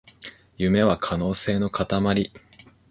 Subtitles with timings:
[0.57, 2.33] 夢は可能性のかたまり